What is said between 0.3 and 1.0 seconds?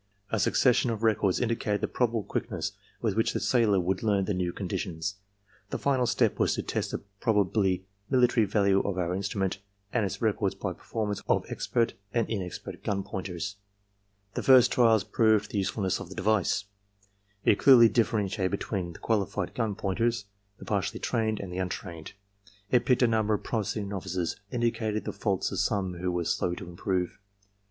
A succession